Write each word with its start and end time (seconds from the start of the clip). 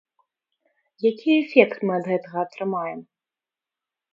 Які 1.09 1.31
эфект 1.41 1.77
мы 1.89 1.95
ад 1.99 2.09
гэтага 2.13 2.37
атрымаем? 2.45 2.99